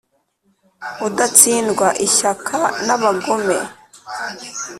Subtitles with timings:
[1.07, 3.57] udatsindwa ishyaka n'abagome.